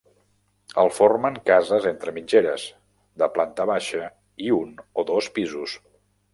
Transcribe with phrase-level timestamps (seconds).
[0.83, 2.65] El formen cases entre mitgeres,
[3.25, 4.11] de planta baixa
[4.49, 5.81] i un o dos pisos.